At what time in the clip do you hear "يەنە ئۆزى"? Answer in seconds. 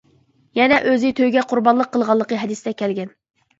0.59-1.11